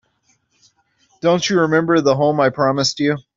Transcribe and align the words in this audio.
Don't 1.21 1.47
you 1.47 1.59
remember 1.59 2.01
the 2.01 2.15
home 2.15 2.39
I 2.39 2.49
promised 2.49 2.99
you? 2.99 3.17